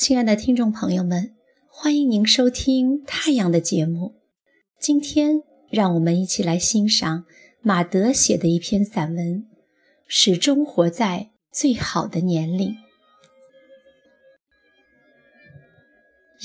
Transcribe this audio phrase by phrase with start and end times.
[0.00, 1.36] 亲爱的听众朋友们，
[1.68, 4.14] 欢迎您收听《太阳》的节目。
[4.78, 7.26] 今天，让我们一起来欣赏
[7.60, 9.42] 马德写的一篇散文
[10.08, 12.70] 《始终活在最好的年龄》。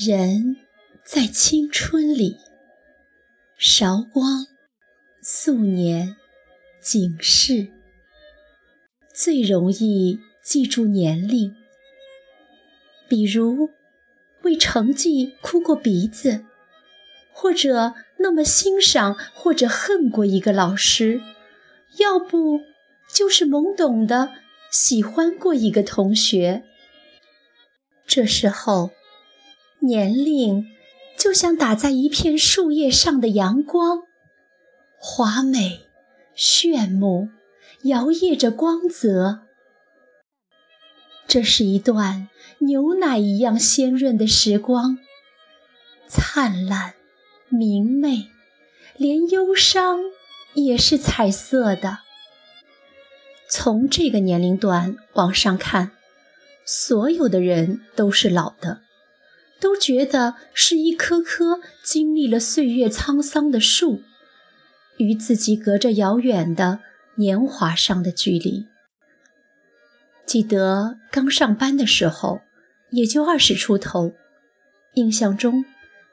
[0.06, 0.58] 人
[1.06, 2.36] 在青春里，
[3.58, 4.48] 韶光、
[5.24, 6.18] 素年、
[6.82, 7.70] 警示，
[9.14, 11.56] 最容易记住年龄。
[13.08, 13.72] 比如，
[14.44, 16.46] 为成绩哭过鼻子，
[17.32, 21.22] 或者那么欣赏或者恨过一个老师，
[22.00, 22.62] 要不
[23.14, 24.34] 就是懵懂的
[24.72, 26.64] 喜欢过一个同学。
[28.06, 28.92] 这时候，
[29.80, 30.66] 年龄
[31.18, 34.04] 就像打在一片树叶上的阳光，
[34.98, 35.88] 华美、
[36.36, 37.30] 炫目，
[37.84, 39.45] 摇曳着光泽。
[41.28, 45.00] 这是一段牛奶一样鲜润的时光，
[46.08, 46.94] 灿烂、
[47.50, 48.28] 明媚，
[48.96, 50.00] 连忧伤
[50.54, 52.00] 也是彩色的。
[53.50, 55.92] 从这个年龄段往上看，
[56.66, 58.82] 所有的人都是老的，
[59.60, 64.02] 都觉得是一棵棵经历了岁月沧桑的树，
[64.98, 66.80] 与自己隔着遥远的
[67.16, 68.68] 年华上的距离。
[70.26, 72.42] 记得刚上班的时候，
[72.90, 74.14] 也就二十出头。
[74.96, 75.66] 印象中，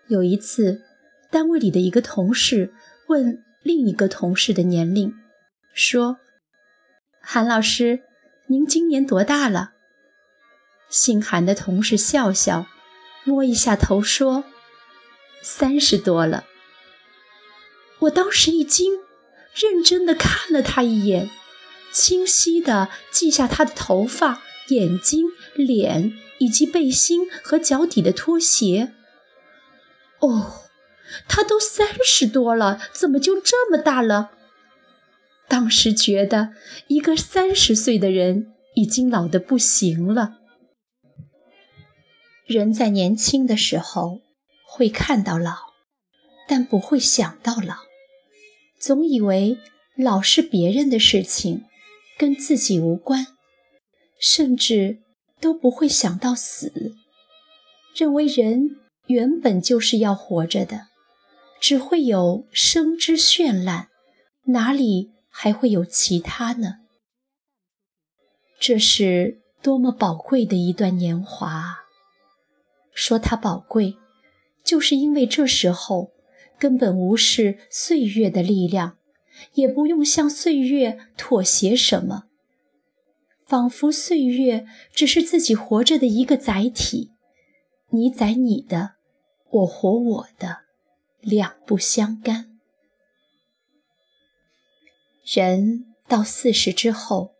[0.08, 0.82] 有一次，
[1.30, 2.72] 单位里的一个同事
[3.08, 5.14] 问另一个同事的年龄，
[5.72, 6.18] 说
[7.22, 8.02] ：“韩老师，
[8.48, 9.72] 您今年多大了？”
[10.90, 12.66] 姓韩的同事笑笑，
[13.24, 14.44] 摸一下头说
[15.40, 16.44] ：“三十多了。”
[18.00, 18.92] 我当时一惊，
[19.54, 21.30] 认真的看了他一眼。
[21.92, 28.92] 清晰地记下他的头发、眼睛、脸，以及背心和脚底的拖鞋。
[30.20, 30.62] 哦，
[31.28, 34.30] 他都三十多了，怎么就这么大了？
[35.48, 36.54] 当时觉得
[36.86, 40.38] 一个三十岁的人已经老得不行了。
[42.46, 44.20] 人在年轻的时候
[44.66, 45.56] 会看到老，
[46.48, 47.76] 但不会想到老，
[48.78, 49.58] 总以为
[49.96, 51.64] 老是别人的事情。
[52.18, 53.26] 跟自己无关，
[54.18, 54.98] 甚至
[55.40, 56.94] 都不会想到死，
[57.94, 60.88] 认为人原本就是要活着的，
[61.60, 63.88] 只会有生之绚烂，
[64.44, 66.76] 哪里还会有其他呢？
[68.60, 71.80] 这是多么宝贵的一段年华！
[72.94, 73.96] 说它宝贵，
[74.62, 76.12] 就是因为这时候
[76.58, 78.98] 根本无视岁月的力量。
[79.54, 82.24] 也不用向岁月妥协什么，
[83.44, 87.12] 仿佛岁月只是自己活着的一个载体，
[87.90, 88.94] 你载你的，
[89.50, 90.58] 我活我的，
[91.20, 92.58] 两不相干。
[95.24, 97.34] 人到四十之后，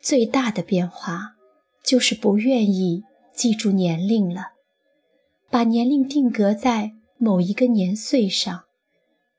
[0.00, 1.36] 最大的变化
[1.82, 4.52] 就是不愿意记住年龄了，
[5.48, 8.64] 把年龄定格在某一个年岁上，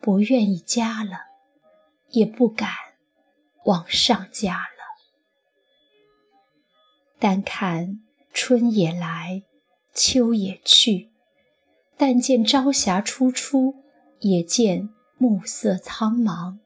[0.02, 1.29] 不愿意加了。
[2.12, 2.70] 也不敢
[3.66, 4.68] 往上加了。
[7.20, 8.02] 但看
[8.34, 9.44] 春也来，
[9.94, 11.10] 秋也去，
[11.98, 13.84] 但见朝霞初出，
[14.20, 16.60] 也见暮色苍茫。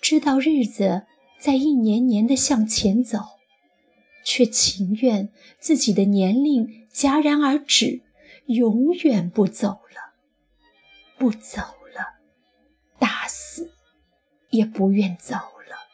[0.00, 1.06] 知道日子
[1.38, 3.20] 在一年年的向前走，
[4.22, 8.02] 却情愿自己的年龄戛然而止，
[8.46, 10.14] 永远不走了，
[11.16, 11.62] 不走，
[14.54, 15.88] 也不愿走了。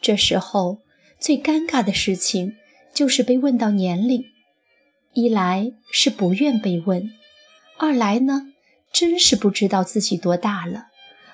[0.00, 0.78] 这时候
[1.20, 2.56] 最尴尬的事情
[2.92, 4.24] 就是被问到年龄，
[5.12, 7.12] 一来是不愿被问，
[7.78, 8.52] 二来呢，
[8.92, 10.88] 真是不知道自己多大了，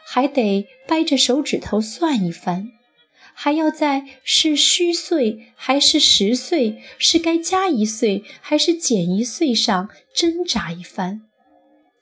[0.04, 2.70] 还得掰着手指头算一番，
[3.32, 11.22] 还要在是虚岁还是实岁，是该加一岁还是减一岁上挣扎一番，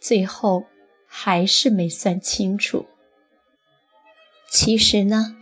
[0.00, 0.66] 最后。
[1.16, 2.86] 还是没算清楚。
[4.50, 5.36] 其实呢，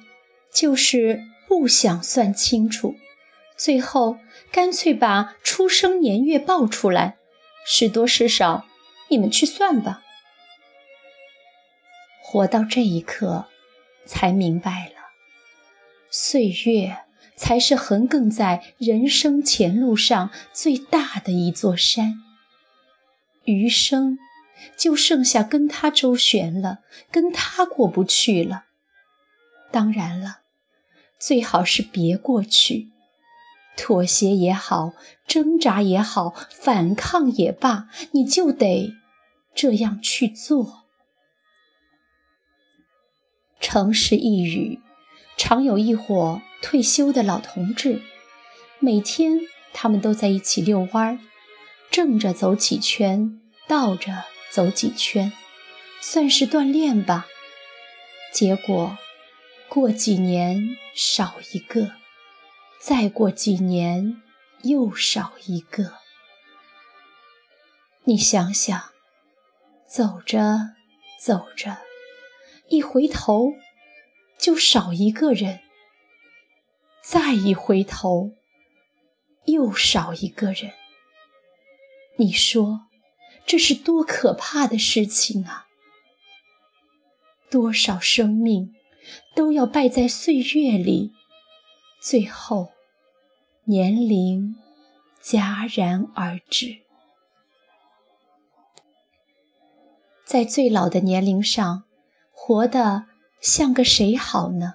[0.53, 2.95] 就是不想算清楚，
[3.57, 4.19] 最后
[4.53, 7.17] 干脆把出生年月报出来，
[7.65, 8.67] 是多是少，
[9.09, 10.03] 你们去算吧。
[12.23, 13.47] 活到这一刻，
[14.05, 14.97] 才明白了，
[16.11, 16.99] 岁月
[17.35, 22.23] 才是横亘在人生前路上最大的一座山，
[23.45, 24.19] 余生。
[24.77, 26.81] 就剩下跟他周旋了，
[27.11, 28.65] 跟他过不去了。
[29.71, 30.41] 当然了，
[31.19, 32.91] 最好是别过去，
[33.77, 34.93] 妥协也好，
[35.27, 38.95] 挣扎也好，反抗也罢，你就得
[39.55, 40.83] 这样去做。
[43.61, 44.81] 城市一隅，
[45.37, 48.03] 常有一伙退休的老同志，
[48.81, 49.41] 每天
[49.73, 51.19] 他们都在一起遛弯儿，
[51.91, 55.33] 正着走几圈，倒着走几圈，
[56.03, 57.27] 算是锻炼吧。
[58.35, 58.99] 结果，
[59.67, 61.93] 过几年少一个。
[62.79, 64.21] 再过几年，
[64.63, 65.95] 又少一个。
[68.05, 68.91] 你想想，
[69.89, 70.75] 走着
[71.19, 71.79] 走着，
[72.69, 73.55] 一回头
[74.39, 75.61] 就少一个人；
[77.03, 78.33] 再一回头，
[79.47, 80.73] 又少一个人。
[82.17, 82.89] 你说，
[83.45, 85.67] 这是多可怕的事情啊！
[87.51, 88.75] 多少生命
[89.35, 91.13] 都要败在岁月里。
[92.01, 92.73] 最后，
[93.65, 94.57] 年龄
[95.23, 96.79] 戛然而止。
[100.25, 101.85] 在最老的年龄上，
[102.33, 103.05] 活得
[103.41, 104.75] 像个谁好呢？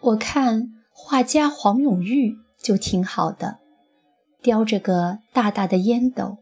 [0.00, 3.58] 我看画家黄永玉就挺好的，
[4.40, 6.38] 叼着个大大的烟斗，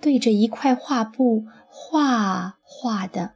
[0.00, 3.34] 对着一块画布画画的，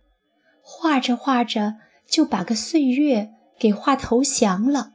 [0.63, 1.77] 画着画着
[2.07, 4.93] 就把个岁月给画投降了。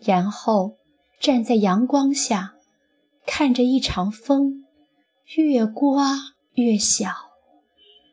[0.00, 0.76] 然后
[1.20, 2.54] 站在阳光下，
[3.26, 4.64] 看着一场风，
[5.36, 7.10] 越刮越小，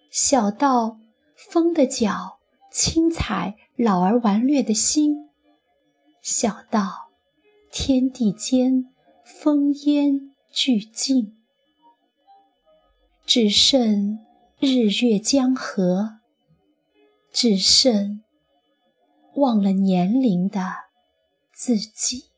[0.09, 1.00] 小到
[1.36, 2.39] 风的脚
[2.71, 5.30] 轻踩老而顽劣的心，
[6.21, 7.09] 小到
[7.71, 8.89] 天地间
[9.25, 11.36] 风烟俱尽，
[13.33, 14.19] 只剩
[14.60, 16.19] 日月江河，
[17.31, 18.22] 只剩
[19.36, 20.60] 忘了年龄的。
[21.54, 22.31] 自己。